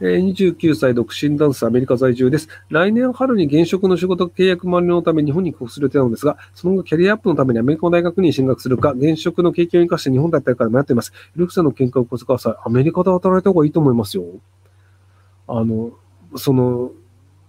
[0.00, 2.48] え29歳独身男性アメリカ在住です。
[2.68, 11.12] 来年春に現職の仕事契約満了のため日本に帰国する予定なのですが、その後キャリアアップのためにアメリカの大学に進学するか、現職の経験を生かして日本だったりから迷っています。
[11.36, 12.54] ルクさんの見解をお聞かせください。
[12.64, 14.24] アメリカで働いた方がいいと思いますよ。
[15.46, 15.92] あの、
[16.36, 16.90] その、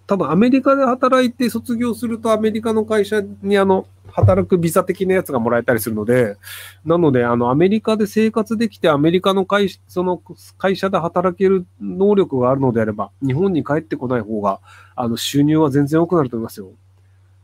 [0.07, 6.37] 多分アメリカで働いて卒業するとアメリカの会社にあの、働くビザ的なやつがもらえたりするので、
[6.85, 10.21] なので、あの、アメリカで生活できて、アメリカの会、その
[10.57, 14.59] 会社で働ける能力があるのであれば、日本に帰ってこない方が、
[14.95, 16.71] あの、収入は全然多くなると思いますよ。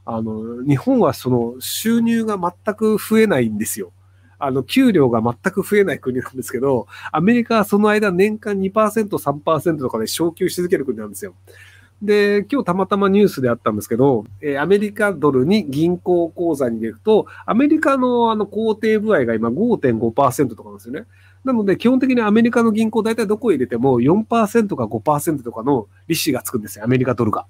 [0.05, 3.91] あの、日本はその、収入が全く増えないんですよ。
[4.39, 11.35] あの、給料が全く増えない国なんですけど、アメリカはその間年間2%、3%とかで昇給し続ける国なんですよ。
[12.01, 21.05] で、今日たまたまニュースであったんですけど、えーアメリカドルに銀行口座に入れると、アメリカのあの工程部合が今5.5%とかなんですよね。
[21.43, 27.45] なので、基本的にアメリカの銀行大体どこ入れても4%か5%とかの利子がつくんですよ、アメリカドルが。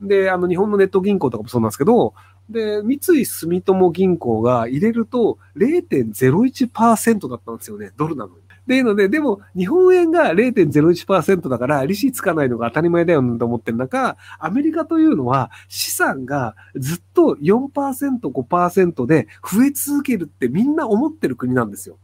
[0.00, 2.12] で、あの、日本のネット銀行とかもそうなんですけど、
[2.50, 8.45] で、三井住友銀行が入れると0.01%だったんですよね、ドルなのに。
[8.66, 21.96] っていうので、でも、日本円が0.01%だから、利子つかないのが当たり前だよねと思ってる中、アメリカというのは、資産がずっと4%、5%で増え続けるってみんな思ってる国なんですよ。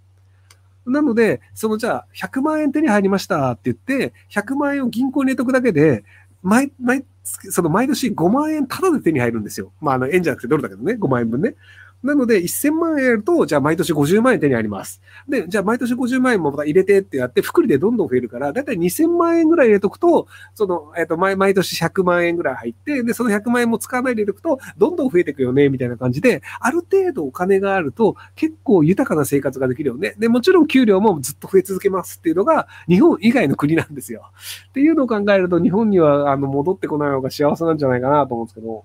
[0.86, 6.04] なので、そのじゃあ、100万円手に入りましたって言って、100万円を銀行に入れとくだけで、
[6.44, 9.72] 毎、毎、その毎年5万円タダで手に入るんですよ。
[9.80, 11.56] まあ、あの、円じゃなくてドルだけどね、5万円分ね。
[12.02, 15.00] なので、1000万円やると、じゃあ毎年50万円手に入ります。
[15.28, 30.14] で、じゃあ毎年50万円もまた入れてってやって、福利でどんどん増えるから、だいたい2000万円ぐらい入れとくと、その、えっ、と、毎、毎年100万円ぐらい入って、で、その100万円も使わないで入れとくと、どんどん増えていくよね、みたいな感じで、ある程度お金があると、結構豊かな生活ができるよね。
[30.18, 34.32] で、もちろん給料もずっと増え続けますっていうのが、日本以外の国なんですよ。
[34.70, 38.84] っていうのを考えると、日本には、あの、戻ってこない方が幸せなんじゃないかなと思うんですけど、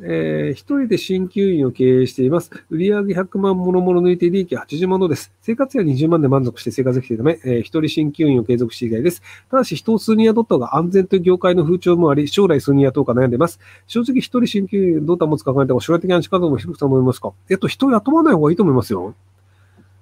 [0.00, 2.50] えー一人で鍼灸院を経営しています。
[2.70, 5.32] 売上100万もろもろ抜いて利益は80万度です。
[5.42, 9.22] 生活費は20万で満足して生活できているため、えー一人鍼灸院を継続して以外です。
[9.50, 13.58] ただし、人を数人雇った方が安全という業界の風潮もあり、将来数人雇うか悩んでます。
[13.86, 17.32] 正直、一人鍼灸院どうた持つか考えた方が将来的な安心感も低くと思いますか？
[17.50, 19.14] えっと、人を雇わない方がいいと思いますよ。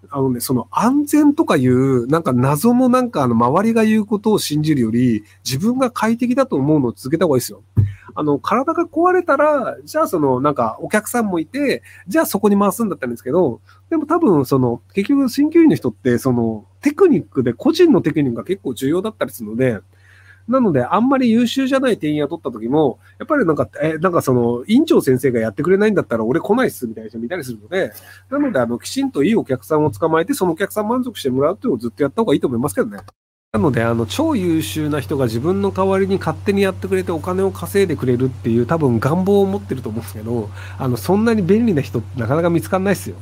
[0.08, 7.62] あのね、その安全とかいう、なんか謎のなんかあの周りが言うことを信じるより、自分が快適だと思うのを続けた方がいいですよ。
[8.16, 13.60] あの、体が壊れたら、じゃあその、なんかお客さんもいて、じゃあそこに回すんだったんですけど、
[13.90, 19.80] でも多分その、結局鍼灸院の人って、その、テクニックで個人のテクニックが結構重要だったりするので、
[20.48, 27.92] なので、あんまり優秀じゃない店員雇った時も、やっぱりなんか、え、なんかその、院長先生がやってくれないんだったら俺来ないっすみたいな人もいたりするので、
[28.30, 32.98] なので、あの、きちんといいお客さんを捕まえて、そのお客さん満足してもらうっていうのをずっとやった方がいいと思いますけどね。
[33.52, 43.16] なので、あの、超優秀な人が自分の代わりに勝手にやってくれてお金を稼いでくれるっていう多分願望を持ってると思うんですけど、あの、そんなに便利な人ってなかなか見つかんないですよ。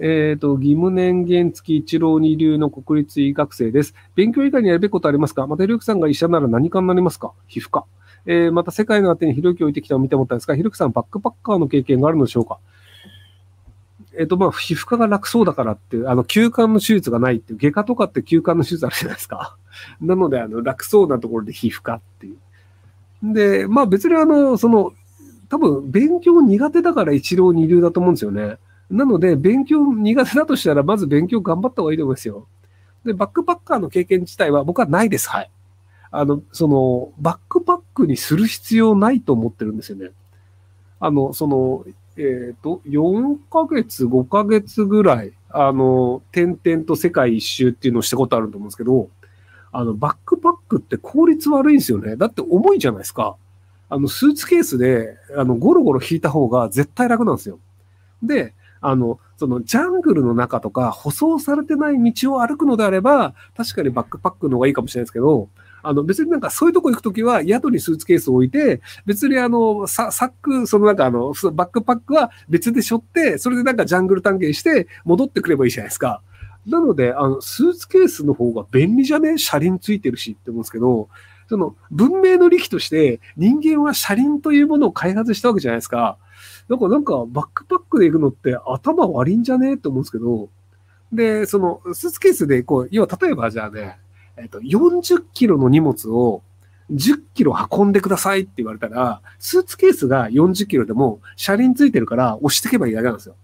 [0.00, 3.92] えっ、と、義務年限付き一浪二流の国立医学生です。
[4.14, 5.48] 勉強以外にやるべきことありますか？
[5.48, 7.32] また、ひろゆきさんが医者なら何かになりますか？
[7.48, 7.86] 皮膚科。
[8.26, 12.58] えーまた、世界の果てにひろゆきを置いてきたのを見て思ったんですが、ひろゆきさん、バックパッカーの経験があるのでしょうか？
[14.18, 19.56] えっ、と、まあ、皮膚科が楽そうだからっていう、あの、休館の手術がないっていう、外科とかって休館の手術あるじゃないですか。
[20.00, 22.36] なので、あの、楽そうなところで皮膚科っていう。
[23.22, 24.92] で、まあ別にあの、その、
[25.48, 28.58] 多分、勉強苦手だから一浪二流だと思うんですよね。
[28.90, 32.46] なので、勉強苦手だとしたら、まず勉強頑張った方がいいと思いますよ。
[33.04, 35.28] で、バックパッカーの経験自体は僕はないです。
[35.28, 35.50] はい。
[36.10, 40.10] あの、その、バックパックにする必要ないと思ってるんですよね。
[40.98, 41.84] あの、その、
[42.16, 49.08] えっ、と、4ヶ月、5ヶ月ぐらい、あの、点々と世界一周っていうのをしたことあると思うんですけど、
[49.72, 52.16] あの、バックパックって効率悪いんですよね。
[52.16, 53.36] だって重いじゃないですか。
[53.88, 57.58] あの、スーツケースで、あの、ゴロゴロ引いた方が絶対楽なんですよ。
[58.22, 65.48] で、あの、そのジャングルの中とか舗装されてない道を歩くのであれば、確かにバックパックの方がいいかもしれないですけど、
[65.82, 76.22] あの別になんかそういうとこ行くときは宿にスーツケースを置いて、別にあの、ササック、そのなんかあの、バックパックは別で背負って、それでなんかジャングル探検して戻ってくればいいじゃないですか。
[76.66, 79.38] なので、あの、スーツケースの方が便利じゃね？
[79.38, 81.08] 車輪ついてるしって思うんですけど、
[81.48, 86.16] その文明の利器として人間は車輪というものを開発したわけじゃないですか。
[86.68, 89.70] だからなんかバックパックで行くのって頭悪いんじゃね？
[89.70, 90.48] えって思うんですけど、
[91.12, 93.98] で、そのスーツケースでこう、要は例えばじゃあね、
[94.40, 96.42] えっと、40キロの荷物を
[96.92, 103.36] 10キロ運んでくださいって言われたら、スーツケースが40キロでも車輪ついてるから押していけばいいだけなんですよ。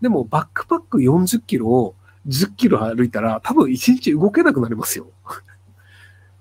[0.00, 1.94] でもバックパック40キロを
[2.28, 5.06] 10キロ歩いたら多分1日動けなくなりますよ。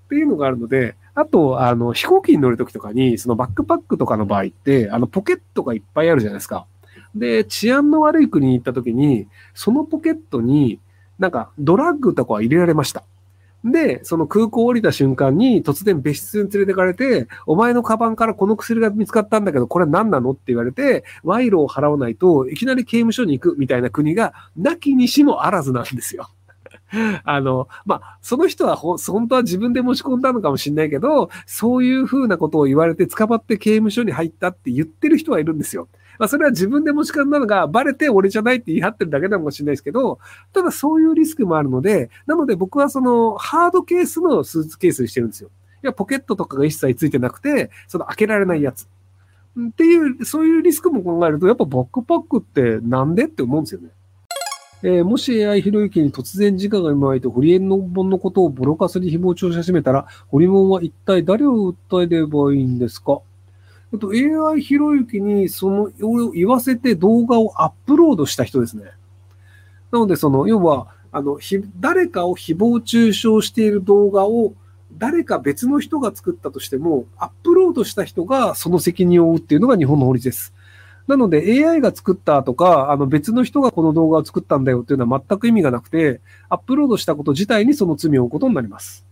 [0.06, 6.66] っていうのがあるので、あと、あの、飛行機に乗るときとかに、そのバックパックとかの場合って、あの、ポケットがいっぱいあるじゃないですか。
[7.16, 10.80] で、治安の悪い国に行ったときに、そのポケットに、
[11.20, 13.04] なんか、ドラッグとかは入れられました。
[13.64, 26.30] で、その空港降りた瞬間に突然別室に連れてかれて、お前のカバンからこの薬が見つかったんだけど、これは何なのって言われて、賄賂を払わないといきなり刑務所に行くみたいな国が、なきにしもあらずなんですよ。
[27.24, 35.88] あの、まあ、その人はほ、本当は自分で持ち込んだのかもしれないけど、そういうふうなことを言われて捕まって刑務所に入ったって言ってる人はいるんですよ。
[36.22, 40.20] まあ、それは自分で持ち込んだのがバレて俺じゃないって言い張ってるだけなのかもしれないですけど、
[40.54, 45.50] ただそういうリスクもあるので、なので僕はそのハードケースのスーツケースにしてるんですよ。
[45.84, 48.88] いや、ポケットとかが一切ついてなくて、その開けられないやつ。
[49.60, 53.90] っていう、そういうリスクも考えると、やっぱバックパックってなんでって思うんですよね。
[54.84, 63.22] えー、もし AI ひろゆきに突然自我が生まれて、ホリエモンのことをボロカスに誹謗中し始めたら、ホリモンは一体誰を訴えればいいんですか？
[63.94, 68.86] あと AI ひろゆきにその、を言わせて動画をアップロードした人ですね。
[69.92, 71.40] なので、その、要は、あの、
[71.80, 74.54] 誰かを誹謗中傷している動画を
[74.98, 80.54] 誰か別の人が作ったとしても、アップロードした人がその責任を負うっていうのが日本の法律です。
[81.08, 89.06] なので AI が作ったとか、あの別の人がこの動画を作ったんだよっていうのは全く意味がなくて、アップロードしたこと自体にその罪を負うことになります。